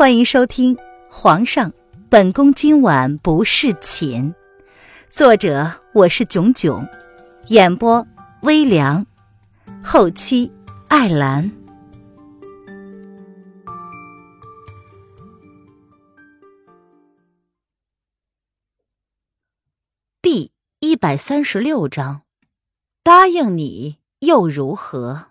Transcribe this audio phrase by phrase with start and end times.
[0.00, 0.74] 欢迎收听
[1.10, 1.74] 《皇上，
[2.08, 4.32] 本宫今晚不侍寝》，
[5.10, 6.88] 作者我是囧囧，
[7.48, 8.06] 演播
[8.40, 9.04] 微凉，
[9.84, 10.50] 后期
[10.88, 11.52] 艾兰。
[20.22, 22.22] 第一百三十六章，
[23.02, 25.29] 答应你又如何？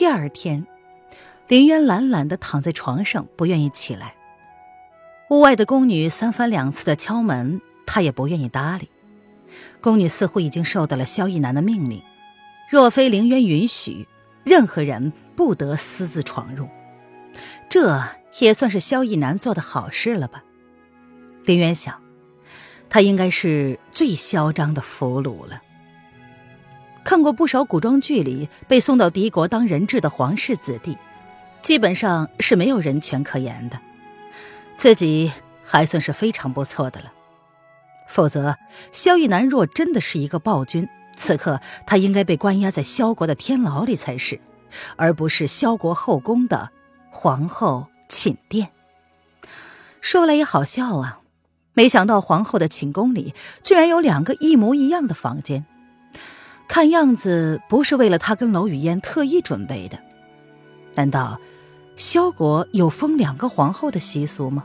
[0.00, 0.66] 第二天，
[1.46, 4.14] 林渊懒懒的躺在床上，不愿意起来。
[5.28, 8.88] 屋外的宫女三番两次的敲门，他也不愿意搭理。
[9.82, 12.02] 宫女似乎已经受到了萧逸南的命令，
[12.70, 14.08] 若非林渊允许，
[14.42, 16.66] 任何人不得私自闯入。
[17.68, 18.02] 这
[18.38, 20.42] 也算是萧逸南做的好事了吧？
[21.44, 22.00] 林渊想，
[22.88, 25.60] 他应该是最嚣张的俘虏了。
[27.02, 30.96] 看过不少古装剧里被送到敌国当人质的皇室子弟，
[31.62, 33.80] 基本上是没有人权可言的。
[34.76, 35.32] 自己
[35.64, 37.12] 还算是非常不错的了。
[38.06, 38.56] 否则，
[38.92, 44.40] 萧逸南若真的是一个暴君，此刻他应该被关押在萧国的天牢里才是，
[44.96, 46.70] 而不是萧国后宫的
[47.10, 48.70] 皇后寝殿。
[50.00, 51.20] 说来也好笑啊，
[51.72, 55.66] 没想到皇后的寝宫里居然有两个一模一样的房间。
[56.70, 59.98] 看样子不是为了他跟娄雨嫣特意准备的，
[60.94, 61.40] 难道
[61.96, 64.64] 萧国有封两个皇后的习俗吗？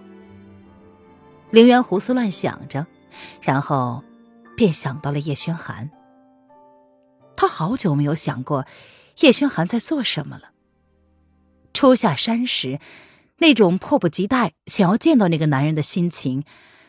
[1.50, 2.86] 凌渊胡思乱想着，
[3.42, 4.04] 然后
[4.56, 5.90] 便想到了叶轩寒。
[7.36, 8.68] 他好久没有想过
[9.22, 10.52] 叶轩寒在做什么了。
[11.74, 12.80] 初下山时，
[13.40, 16.44] 那种迫不及待想要见到那个男人的心情，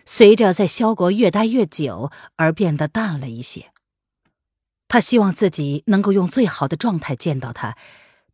[0.05, 3.71] 随着在萧国越待越久而变得淡了一些。
[4.89, 7.77] 他希望自己能够用最好的状态见到他，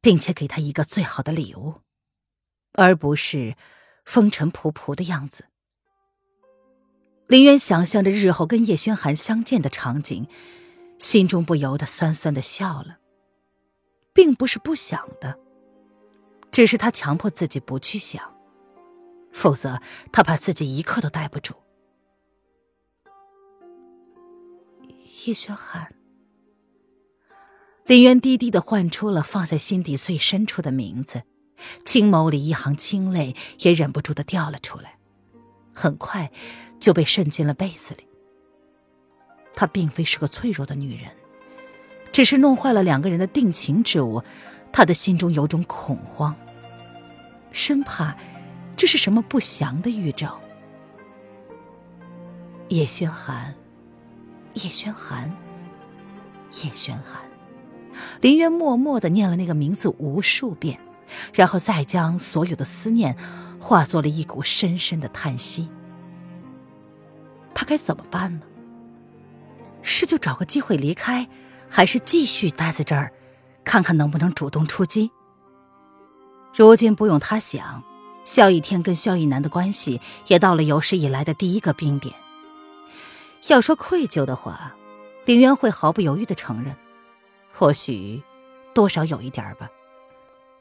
[0.00, 1.80] 并且给他一个最好的礼物，
[2.72, 3.56] 而不是
[4.04, 5.46] 风尘仆仆的样子。
[7.26, 10.28] 林渊想象着日后跟叶轩寒相见的场景，
[10.98, 12.98] 心中不由得酸酸的笑了，
[14.12, 15.38] 并不是不想的，
[16.50, 18.36] 只是他强迫自己不去想，
[19.32, 19.80] 否则
[20.12, 21.54] 他怕自己一刻都待不住。
[25.24, 25.94] 叶轩寒。
[27.84, 31.24] 林渊低低的唤出了放在心底最深处的名字，
[31.84, 34.98] 青眸里一行清泪也忍不住的掉了出来，
[35.74, 36.30] 很快
[36.78, 38.06] 就被渗进了被子里。
[39.54, 41.10] 她并非是个脆弱的女人，
[42.12, 44.22] 只是弄坏了两个人的定情之物，
[44.72, 46.36] 她的心中有种恐慌，
[47.50, 48.16] 生怕
[48.76, 50.40] 这是什么不祥的预兆。
[52.68, 53.54] 叶轩寒，
[54.54, 55.30] 叶轩寒，
[56.62, 57.31] 叶轩寒。
[58.20, 60.78] 林渊默默的念了那个名字无数遍，
[61.34, 63.16] 然后再将所有的思念
[63.58, 65.68] 化作了一股深深的叹息。
[67.54, 68.42] 他该怎么办呢？
[69.82, 71.28] 是就找个机会离开，
[71.68, 73.12] 还是继续待在这儿，
[73.64, 75.10] 看看能不能主动出击？
[76.54, 77.82] 如今不用他想，
[78.24, 82.14] 萧逸天跟萧逸南的关系也到了有史以来的第一个冰点。
[83.48, 84.76] 要说愧疚的话，
[85.24, 86.76] 林渊会毫不犹豫的承认。
[87.52, 88.22] 或许，
[88.74, 89.70] 多少有一点吧，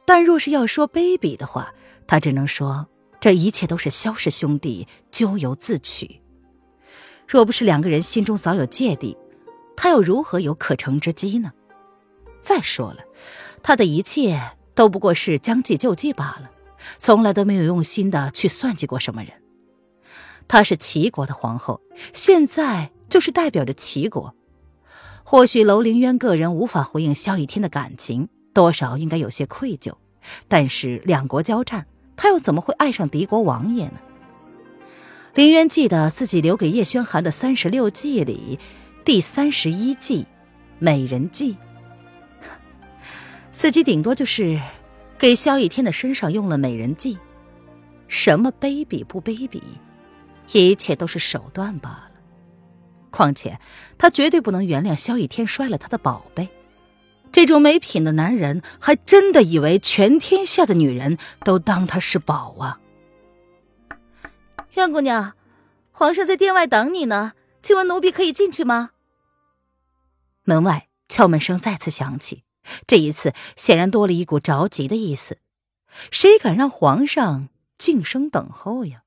[0.06, 1.74] 但若是要说卑鄙的话，
[2.06, 2.88] 他只能说
[3.20, 6.22] 这一切都是萧氏兄弟咎由自取。
[7.28, 9.18] 若不是两个人心中早有芥蒂，
[9.78, 11.54] 他又如何有可乘之机呢？
[12.42, 13.04] 再说了，
[13.64, 16.52] 他的一切都不过是将计就计罢了，
[17.00, 19.34] 从来都没有用心的去算计过什么人。
[20.48, 21.80] 她是齐国的皇后，
[22.14, 24.36] 现在就是代表着齐国。
[25.32, 29.94] 或许楼凌渊个人无法回应萧逸天的感情，多少应该有些愧疚。
[30.50, 31.88] 但是两国交战，
[32.18, 33.94] 他又怎么会爱上敌国王爷呢？
[35.34, 38.60] 凌渊记得自己留给叶轩寒的三十六计里，
[39.06, 40.28] 第三十一计
[40.80, 41.56] “美人计”，
[43.54, 44.62] 自己顶多就是
[45.18, 47.18] 给萧逸天的身上用了美人计。
[48.10, 49.62] 什么卑鄙不卑鄙，
[50.52, 52.11] 一切都是手段罢了。
[53.12, 53.60] 况且，
[53.98, 56.50] 他绝对不能原谅萧逸天摔了他的宝贝。
[57.32, 62.80] 这种没品的男人，还真的以为全天下的女人都当他是宝啊！
[64.74, 65.34] 苑姑娘，
[65.92, 68.92] 皇上在殿外等你呢，请问奴婢可以进去吗？
[70.44, 72.44] 门外敲门声再次响起，
[72.88, 75.38] 这一次显然多了一股着急的意思。
[76.10, 79.04] 谁敢让皇上静声等候呀？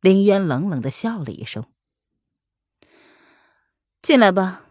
[0.00, 1.64] 林渊冷冷的笑了一声。
[4.10, 4.64] 进来吧，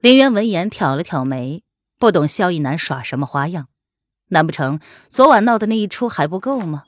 [0.00, 1.62] 林渊闻言挑了挑眉，
[1.96, 3.68] 不懂萧逸南耍什么花样。
[4.30, 6.82] 难不成昨晚闹的那一出还不够吗？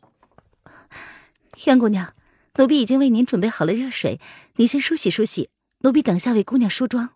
[1.64, 2.12] 袁姑娘，
[2.56, 4.20] 奴婢已经为您准备好了热水，
[4.56, 5.50] 您先梳洗梳洗，
[5.82, 7.10] 奴婢等下为姑娘梳妆。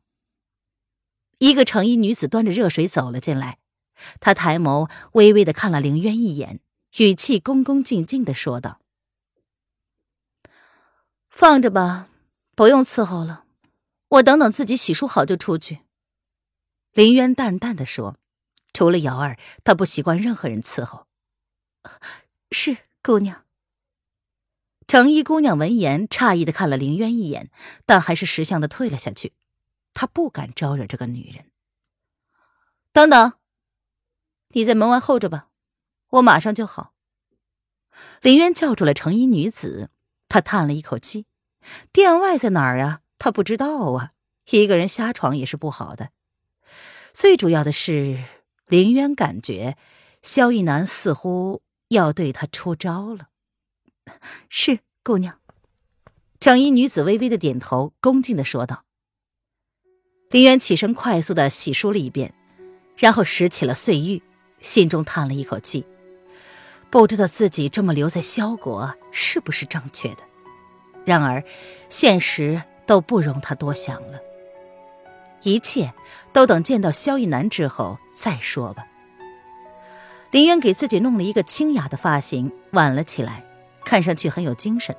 [1.38, 3.58] 一个成衣女子端着热水走了进来，
[4.20, 6.60] 她抬眸微微的看了凌渊一眼，
[6.98, 8.80] 语气恭恭敬敬的说道
[11.28, 12.06] ：“放着吧，
[12.54, 13.46] 不用伺候了，
[14.10, 15.80] 我等等自己洗漱好就出去。”
[16.92, 18.18] 林渊淡淡的说
[18.72, 21.06] ：“除了瑶儿，他不习惯任何人伺候。”
[22.52, 23.44] 是姑娘。
[24.86, 27.50] 成衣姑娘闻言，诧异的看了林渊一眼，
[27.86, 29.32] 但还是识相的退了下去。
[29.94, 31.50] 她不敢招惹这个女人。
[32.92, 33.34] 等等，
[34.48, 35.50] 你在门外候着吧，
[36.08, 36.92] 我马上就好。
[38.20, 39.90] 林渊叫住了成衣女子，
[40.28, 41.26] 他叹了一口气
[41.92, 43.02] ：“店外在哪儿啊？
[43.20, 44.10] 他不知道啊。
[44.50, 46.10] 一个人瞎闯也是不好的。
[47.12, 48.24] 最主要的是，
[48.66, 49.76] 林渊感觉
[50.22, 53.28] 萧逸南似乎要对他出招了。”
[54.50, 55.38] 是姑娘。
[56.40, 58.84] 成衣女子微微的点头，恭敬的说道。
[60.30, 62.34] 林渊起身，快速的洗漱了一遍，
[62.96, 64.22] 然后拾起了碎玉，
[64.60, 65.84] 心中叹了一口气，
[66.88, 70.22] 不知道自己这么留在萧国是不是正确的。
[71.04, 71.44] 然而，
[71.88, 74.18] 现实都不容他多想了，
[75.44, 75.94] 一切
[76.32, 78.84] 都等见到萧逸南之后再说吧。
[80.32, 83.44] 林渊给自己弄了一个清雅的发型，挽了起来，
[83.84, 84.96] 看上去很有精神。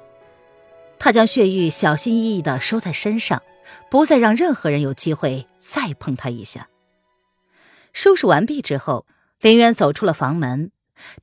[0.99, 3.41] 他将血玉小心翼翼的收在身上。
[3.89, 6.67] 不再让任何人有机会再碰他一下。
[7.93, 9.05] 收拾完毕之后，
[9.39, 10.71] 林渊走出了房门。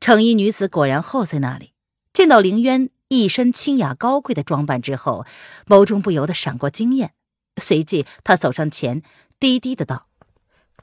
[0.00, 1.72] 成衣女子果然候在那里。
[2.12, 5.25] 见到林渊一身清雅高贵的装扮之后，
[5.66, 7.14] 眸中不由得闪过惊艳。
[7.56, 9.02] 随即，他走上前，
[9.40, 10.08] 低低的道：“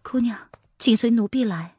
[0.04, 1.76] 姑娘，请随奴婢来。”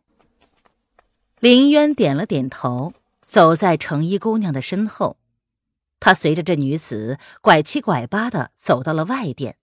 [1.40, 2.94] 林渊点了点头，
[3.25, 5.19] 走在程衣姑娘的身后。
[6.00, 9.58] 他随着这女子拐七拐八的走到了外殿。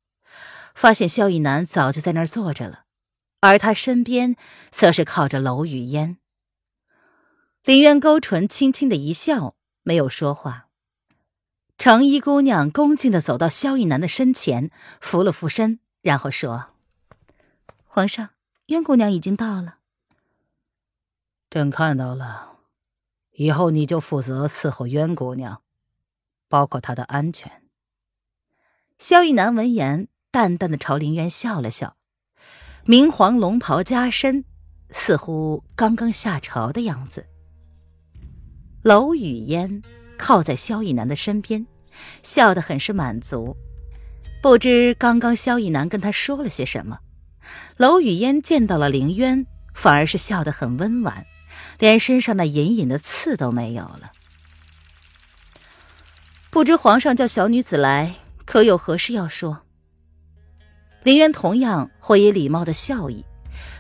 [0.76, 2.86] 发现萧逸南早就在那儿坐着了，
[3.42, 4.36] 而他身边
[4.72, 6.18] 则是靠着娄雨烟。
[7.64, 10.70] 林渊勾唇轻轻的一笑，没有说话。
[11.84, 14.72] 成衣姑娘恭敬的走到萧逸南的身前，
[15.02, 16.68] 扶了扶身，然后说
[17.84, 18.30] ：“皇上，
[18.68, 19.80] 渊姑娘已经到了。”
[21.52, 22.60] 朕看到了，
[23.34, 25.62] 以后你就负责伺候渊姑娘，
[26.48, 27.52] 包括她的安全。
[28.98, 30.08] 萧逸南闻言。
[30.32, 31.98] 淡淡的朝林渊笑了笑，
[32.86, 34.46] 明黄龙袍加身，
[34.90, 37.28] 似乎刚刚下朝的样子。
[38.82, 39.82] 楼雨嫣
[40.18, 41.68] 靠在萧逸南的身边，
[42.22, 43.56] 笑得很是满足。
[44.42, 47.00] 不知刚刚萧逸南跟他说了些什么，
[47.78, 51.26] 娄雨嫣见到了林渊，反而是笑得很温婉，
[51.80, 54.12] 连身上那隐隐的刺都没有了。
[56.52, 59.62] 不知皇上叫小女子来，可有何事要说？
[61.04, 63.26] 林渊同样会以礼貌的笑意，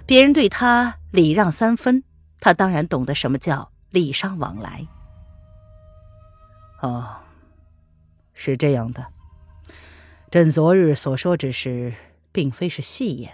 [0.06, 2.04] 别人对他礼让三分，
[2.40, 4.88] 他当然懂得什么叫礼尚往来。
[6.82, 7.18] 哦，
[8.34, 9.08] 是这样的，
[10.30, 11.94] 朕昨日所说之事，
[12.32, 13.32] 并非是戏言，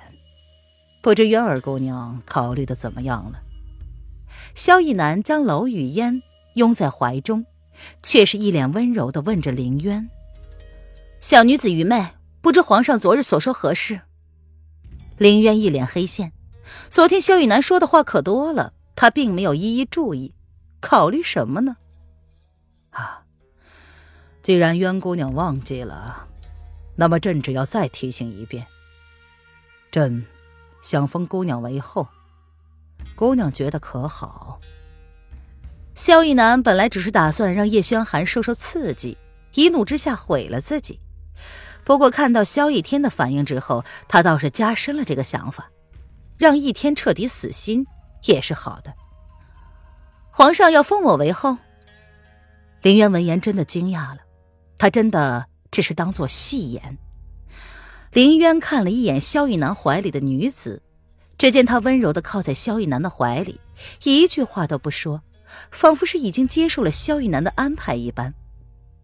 [1.01, 3.41] 不知渊儿姑娘考虑的怎么样了？
[4.53, 6.21] 萧逸南将楼雨嫣
[6.55, 7.45] 拥在怀中，
[8.03, 10.09] 却是一脸温柔的问着林渊
[11.19, 12.09] ：“小女子愚昧。”
[12.41, 13.99] 不知皇上昨日所说何事？
[15.17, 16.31] 林渊一脸黑线。
[16.89, 20.33] 昨天萧逸南说的话可多了，他并没有一一注意。
[20.79, 21.75] 考虑什么呢？
[22.91, 23.25] 啊，
[24.41, 26.27] 既然渊姑娘忘记了，
[26.95, 28.65] 那么朕只要再提醒一遍。
[29.91, 30.25] 朕
[30.81, 32.07] 想封姑娘为后，
[33.15, 34.59] 姑娘觉得可好？
[35.93, 39.17] 萧逸南本来只是打算让叶轩寒受受刺激，
[39.53, 40.99] 一怒之下毁了自己。
[41.83, 45.69] 不过看到萧逸天的反应之后，他倒是加深了这个想法，
[46.37, 47.85] 让逸天彻底死心
[48.23, 48.93] 也是好的。
[50.31, 51.57] 皇上要封我为后，
[52.81, 54.19] 林渊闻言真的惊讶了，
[54.79, 56.97] 他真的只是当做戏言。
[58.11, 60.81] 林渊看了一眼萧逸南怀里的女子，
[61.37, 63.61] 只见她温柔的靠在萧逸南的怀里，
[64.03, 65.21] 一句话都不说，
[65.69, 68.33] 仿佛是已经接受了萧逸南的安排一般。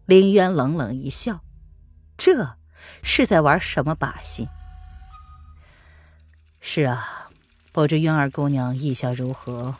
[0.06, 1.40] 林渊冷冷一笑，
[2.16, 2.56] 这。
[3.02, 4.48] 是在玩什么把戏？
[6.60, 7.30] 是啊，
[7.72, 9.76] 不知渊儿姑娘意下如何？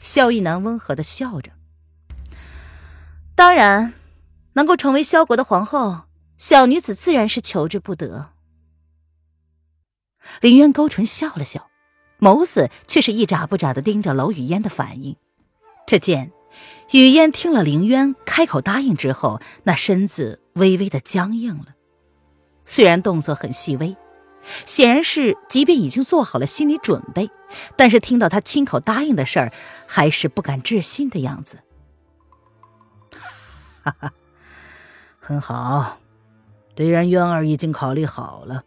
[0.00, 1.50] 萧逸南温和的笑着。
[3.34, 3.94] 当然，
[4.56, 6.04] 能够成为萧国的皇后，
[6.38, 8.30] 小女子自然是求之不得。
[10.40, 11.68] 林渊勾唇笑了笑，
[12.18, 15.16] 眸子却是一眨不眨的盯着娄雨嫣的反应。
[15.86, 16.32] 只见
[16.90, 21.74] 雨嫣听了林渊开口答应之后，那身子微微的僵硬了。
[22.64, 23.94] 虽然动作很细微，
[24.64, 27.30] 显然是即便已经做好了心理准备，
[27.76, 29.52] 但是听到他亲口答应的事儿，
[29.86, 31.58] 还是不敢置信的样子。
[33.84, 34.12] 哈哈，
[35.26, 35.98] 很好，
[36.76, 38.62] 既然渊儿已经考虑好了，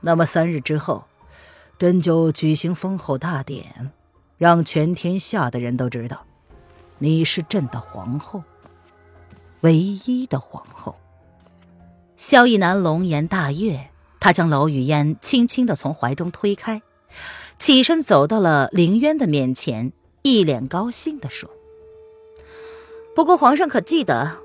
[0.00, 1.04] 那么三日之后，
[1.78, 3.92] 朕就举行封后大典，
[4.36, 6.26] 让全天下的人都知道，
[6.98, 8.42] 你是朕的皇后，
[9.60, 10.96] 唯一的皇后。
[12.16, 16.82] 萧逸南龙颜大悦，他将娄雨嫣轻轻的从怀中推开，
[17.56, 21.48] 起身走到了凌渊的面前，一脸高兴的说
[23.14, 24.38] ：“不过皇上可记得？”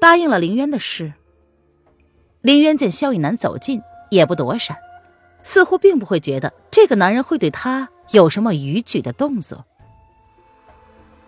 [0.00, 1.12] 答应了林渊的事。
[2.40, 4.78] 林渊见萧逸南走近，也不躲闪，
[5.42, 9.66] 似乎并不会觉得这个男人会对他有什么逾矩的动作。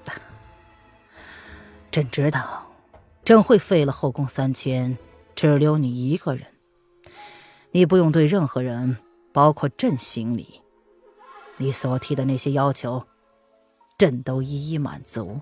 [1.92, 2.72] 朕知道，
[3.22, 4.96] 朕会废了后宫三千，
[5.36, 6.46] 只留你一个人。
[7.72, 8.96] 你不用对任何人，
[9.32, 10.62] 包括朕行礼。
[11.58, 13.04] 你所提的那些要求，
[13.98, 15.40] 朕都一一满足。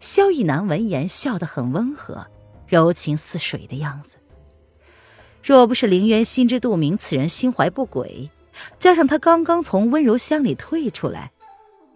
[0.00, 2.26] 萧逸南闻言，笑得很温和，
[2.66, 4.18] 柔情似水的样子。
[5.42, 8.30] 若不是林渊心知肚明此人心怀不轨，
[8.78, 11.32] 加上他刚刚从温柔乡里退出来，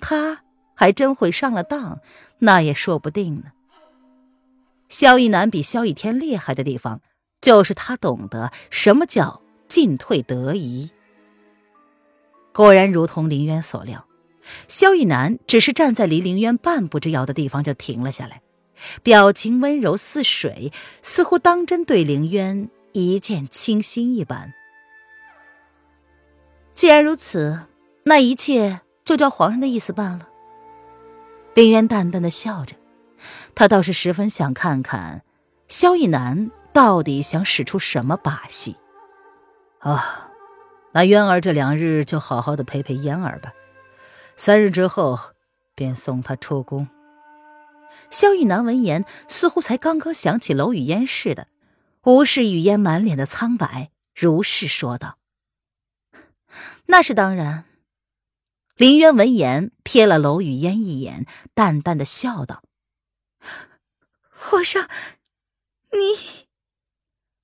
[0.00, 0.42] 他
[0.74, 2.00] 还真会上了当，
[2.38, 3.52] 那也说不定呢。
[4.88, 7.00] 萧逸南比萧逸天厉害的地方，
[7.40, 10.90] 就是他懂得什么叫进退得宜。
[12.52, 14.04] 果然，如同林渊所料。
[14.68, 18.42] 萧逸南只是站在离凌渊半步之遥的地方就停了下来，
[19.02, 24.52] 表情温柔似水，似乎当真对凌渊一见倾心一般。
[26.74, 27.66] 既然如此，
[28.04, 30.28] 那一切就照皇上的意思办了。
[31.54, 32.74] 凌渊淡淡的笑着，
[33.54, 35.22] 他倒是十分想看看
[35.68, 38.76] 萧逸南到底想使出什么把戏。
[39.80, 40.30] 啊，
[40.92, 43.52] 那渊儿这两日就好好的陪陪嫣儿吧。
[44.42, 45.34] 三日之后，
[45.74, 46.88] 便送他出宫。
[48.10, 51.48] 萧逸南闻言，似乎才刚刚想起娄雨嫣似的，
[52.04, 55.18] 无视雨嫣满脸的苍白，如是说道
[56.88, 57.66] ：“那是当然。”
[58.76, 62.62] 林渊闻言，瞥了娄雨嫣一眼，淡淡的笑道
[64.32, 64.88] ：“皇上，
[65.92, 66.46] 你……”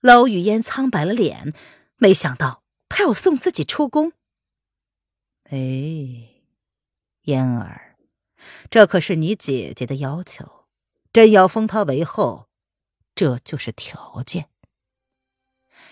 [0.00, 1.52] 娄雨嫣苍白了脸，
[1.98, 4.14] 没想到他要送自己出宫。
[5.50, 6.35] 哎。
[7.26, 7.96] 嫣儿，
[8.70, 10.64] 这可是你姐姐的要求，
[11.12, 12.46] 朕要封她为后，
[13.16, 14.46] 这就是条件。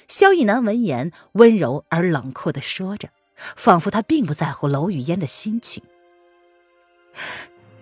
[0.06, 5.82] 萧逸南闻言，温柔而冷酷的说着，仿佛他并不在乎娄雨嫣的心情。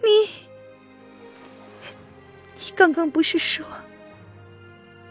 [0.03, 0.47] 你，
[2.59, 3.67] 你刚刚不是说？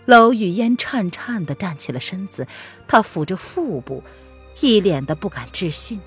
[0.05, 2.47] 娄雨嫣颤颤的站起了身子，
[2.87, 4.01] 她抚着腹部，
[4.61, 6.01] 一脸的不敢置信。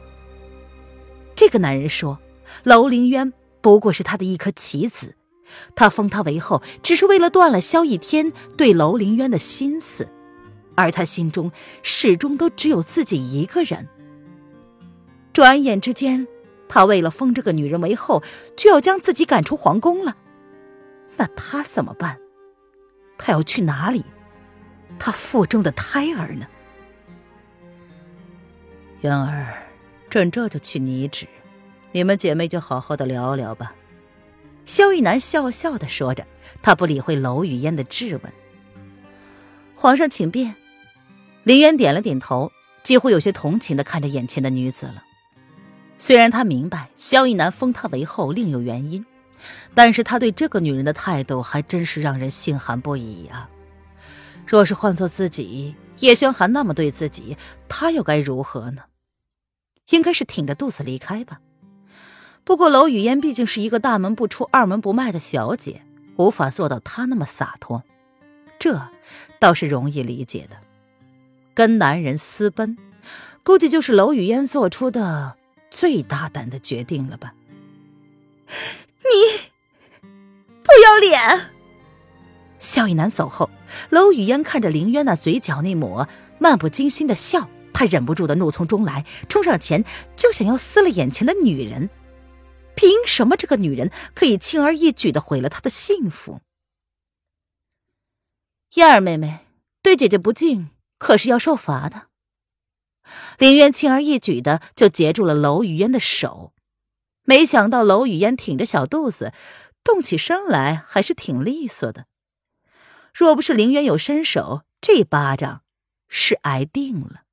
[1.35, 2.19] 这个男人说。
[2.63, 5.17] 楼凌渊不过是他的一颗棋子，
[5.75, 10.09] 他封他为后，只是为了断了萧逸天对楼凌渊的心思，
[10.77, 11.51] 而他心中
[11.83, 13.89] 始终都只有自己一个人。
[15.33, 16.29] 转眼之间，
[16.69, 18.23] 他为了封这个女人为后，
[18.57, 20.17] 就要将自己赶出皇宫了。
[21.17, 22.21] 那他怎么办？
[23.17, 24.05] 他要去哪里？
[24.99, 26.47] 他腹中的胎儿呢？
[29.01, 29.64] 渊儿，
[30.15, 31.27] 朕这就去拟旨。
[31.91, 33.75] 你们姐妹就好好的聊聊吧。”
[34.65, 36.25] 萧玉南笑笑的说着，
[36.63, 38.33] 他不理会娄雨嫣的质问。
[39.75, 40.55] 皇上请便。
[41.43, 42.53] 林渊点了点头，
[42.85, 45.03] 几乎有些同情的看着眼前的女子了。
[45.99, 49.05] 虽然他明白萧玉南封她为后另有原因，
[49.75, 53.51] 但是他对这个女人的态度还真是让人心寒不已啊！
[54.47, 57.37] 若是换做自己，叶轩寒那么对自己，
[57.69, 58.83] 他又该如何呢？
[59.91, 61.41] 应该是挺着肚子离开吧。
[62.45, 65.83] 不过，娄雨嫣毕竟是一个大门不出、二门不迈的小姐，
[66.17, 67.83] 无法做到她那么洒脱，
[68.59, 68.89] 这
[69.39, 70.59] 倒是容易理解的。
[71.55, 72.77] 跟男人私奔，
[73.43, 75.37] 估计就是娄雨嫣做出的
[75.71, 77.35] 最大胆的决定了吧？
[78.47, 79.51] 你
[80.63, 81.53] 不要脸！
[82.59, 83.49] 萧逸南走后，
[83.91, 89.85] 娄雨嫣看着林渊那嘴角那抹漫不经心的笑，他忍不住的怒从中来，冲上前
[90.17, 91.91] 就想要撕了眼前的女人。
[92.75, 96.41] 凭什么这个女人可以轻而易举的毁了他的幸福？
[98.77, 99.47] 燕儿妹妹
[99.83, 102.07] 对姐姐不敬，可是要受罚的。
[103.39, 106.53] 林渊轻而易举的就截住了娄雨嫣的手。
[107.25, 109.33] 没想到娄雨嫣挺着小肚子，
[109.83, 112.07] 动起身来还是挺利索的。
[113.13, 115.63] 若不是林渊有身手，这巴掌
[116.09, 117.24] 是挨定了。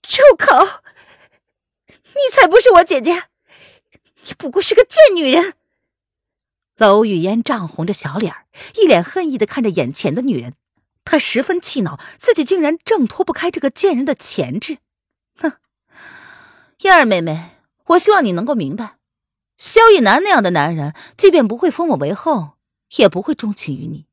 [0.00, 0.82] 住口！
[2.14, 3.24] 你才不是我姐姐，
[4.24, 5.54] 你不过是个贱女人。
[6.76, 8.34] 娄雨嫣涨红着小脸
[8.76, 10.54] 一脸恨意的看着眼前的女人，
[11.04, 14.78] 她十分气恼，自己竟然挣脱不开这个贱人的钳制。
[15.38, 15.52] 哼，
[16.80, 18.96] 燕儿妹妹，我希望你能够明白，
[19.56, 22.58] 萧逸南那样的男人，即便不会封我为后，
[22.96, 24.06] 也不会钟情于你。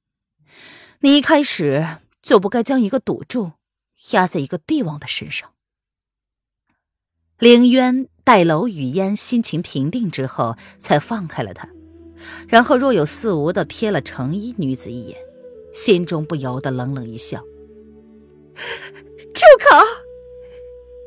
[0.99, 3.53] 你一开始就不该将一个赌注
[4.11, 5.53] 压在一个帝王的身上。
[7.37, 11.69] 凌渊待楼雨嫣心情平定之后，才放开了她。
[12.47, 15.17] 然后若有似无的瞥了成衣女子一眼，
[15.73, 17.43] 心中不由得冷冷一笑
[19.33, 19.85] ：“住口！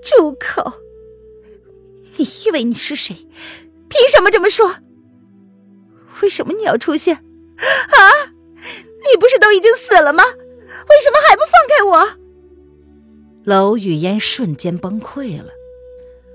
[0.03, 0.81] 住口！
[2.17, 3.15] 你以为你是谁？
[3.89, 4.77] 凭什么这么说？
[6.23, 7.17] 为什么你要出现？
[7.17, 8.33] 啊！
[8.57, 10.25] 你不是都已经死了吗？
[10.25, 12.22] 为什么还不放开我？”
[13.45, 15.49] 娄雨嫣瞬间崩溃了。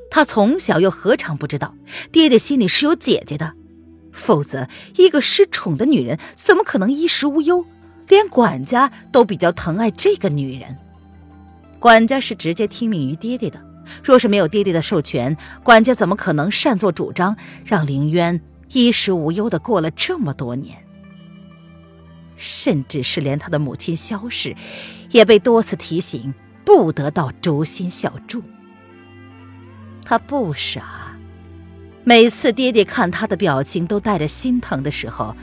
[0.09, 1.75] 她从小又何尝不知道，
[2.11, 3.53] 爹爹心里是有姐姐的。
[4.11, 7.65] 否则，一个失宠的女人怎么可能衣食无忧？
[8.07, 10.77] 连管家都比较疼爱这个女人。
[11.77, 13.61] 管家是直接听命于爹爹的，
[14.03, 20.77] 若是没有爹爹的授权，管家怎么可能擅作主张，让凌渊衣食无忧的过了这么多年？
[22.35, 24.55] 甚至是连他的母亲萧氏，
[25.11, 26.33] 也被多次提醒
[26.67, 28.43] 不得到诛心小筑。
[30.03, 31.17] 他不傻。
[32.03, 35.33] 每次爹爹看他的表情都带着心疼的时候，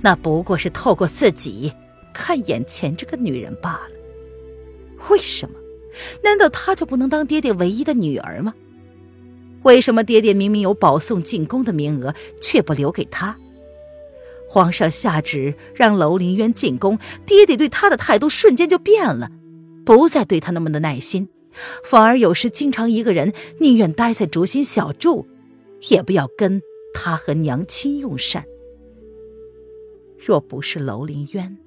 [0.00, 1.72] 那不过是透过自己
[2.12, 3.90] 看眼前这个女人罢了。
[5.08, 5.54] 为什么？
[6.24, 8.52] 难道他就不能当爹爹唯一的女儿吗？
[9.62, 13.38] 为什么爹爹明明有保送进宫的名额，却不留给他？
[14.48, 19.30] 皇上下旨让楼凌渊进宫，爹爹对他的态度瞬间就变了，
[19.86, 21.30] 不再对他那么的耐心，
[21.82, 25.26] 反而有时经常一个人宁愿待在竹心小筑。
[25.90, 26.62] 也不要跟
[26.94, 28.46] 他和娘亲用膳。
[30.18, 31.58] 若不是楼凌渊，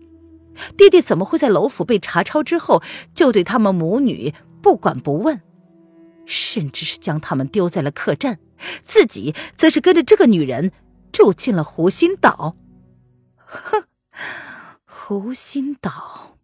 [0.75, 2.81] 爹爹怎么会在楼府被查抄之后
[3.13, 5.41] 就对他们母女不管不问，
[6.25, 8.39] 甚至是将他们丢在了客栈，
[8.81, 10.71] 自己则是跟着这个女人
[11.11, 12.57] 住进了湖心岛？
[13.45, 13.83] 哼，
[14.85, 16.38] 湖心岛，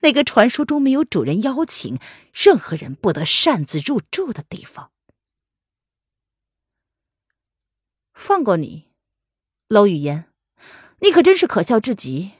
[0.00, 1.98] 那个传说中没有主人邀请，
[2.32, 4.90] 任何人不得擅自入住的地方。
[8.14, 8.88] 放过你，
[9.68, 10.24] 娄雨嫣，
[11.00, 12.32] 你可真是可笑至极。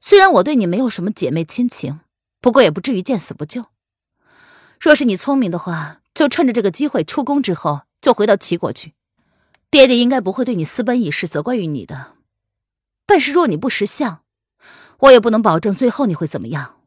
[0.00, 2.00] 虽然我对你没有什么姐妹亲情，
[2.40, 3.66] 不过也不至于见死不救。
[4.80, 8.94] 若是你聪明的话，就趁着这个机会出宫之后就回到齐国去，
[9.70, 12.16] 爹爹应该不会对你私奔一事责怪于你的。
[13.06, 14.21] 但是若你不识相，
[15.02, 16.80] 我也不能保证最后你会怎么样。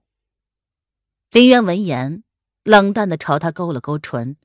[1.32, 2.23] 林渊闻言，
[2.63, 4.38] 冷淡的朝他勾了勾唇，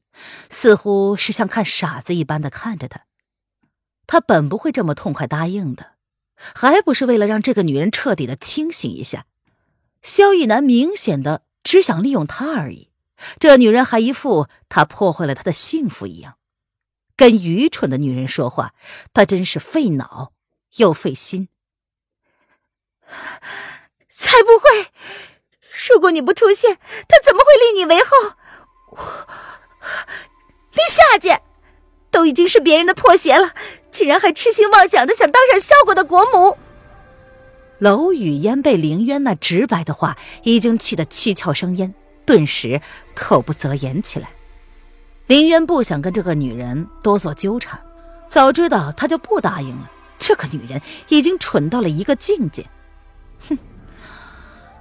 [0.49, 3.07] 似乎是像看傻子一般的看着他。
[4.07, 5.93] 他本不会这么痛快答应的，
[6.37, 9.27] 还不是为了让这个女人彻底的清醒一下。
[10.03, 12.91] 萧逸南明显的只想利用她而已，
[13.39, 16.39] 这女人还一副他破坏了他的幸福一样。
[17.15, 18.75] 跟愚蠢的女人说话，
[19.13, 20.33] 他真是费脑
[20.77, 21.49] 又费心。
[24.13, 24.87] 才不会！
[25.89, 28.35] 如果你不出现，他怎么会立你为后？
[28.91, 29.27] 我
[30.73, 31.43] 你下贱！
[32.11, 33.53] 都已经是别人的破鞋了，
[33.91, 36.59] 竟然还痴心妄想着想当上萧国的国母。
[37.79, 41.95] 娄雨嫣被凌渊那直白的话已经气得七窍生烟，
[42.27, 42.83] 顿时
[43.15, 44.31] 口不择言起来。
[45.27, 47.81] 凌渊不想跟这个女人多做纠缠，
[48.27, 49.91] 早知道他就不答应了。
[50.19, 52.69] 这个女人已经蠢到了一个境界。
[53.49, 53.59] 哼，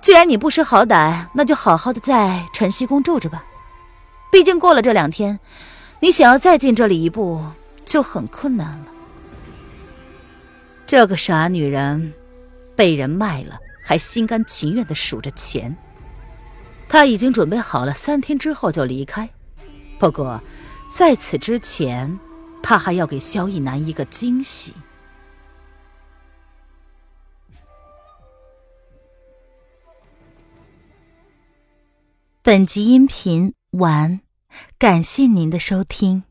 [0.01, 3.43] 既然你不识好歹，那就好好的在晨曦宫住着吧。
[4.31, 5.39] 毕竟过了这两天。
[6.01, 7.43] 你想要再进这里一步，
[7.83, 8.85] 就很困难了。
[10.85, 12.13] 这个傻女人
[12.73, 15.75] 被人卖了，还心甘情愿的数着钱。
[16.87, 19.29] 她已经准备好了三天之后就离开，
[19.99, 20.41] 不过
[20.89, 22.17] 在此之前，
[22.63, 24.73] 她还要给萧逸南一个惊喜。
[32.41, 34.21] 本集音频完。
[34.77, 36.23] 感谢您的收听。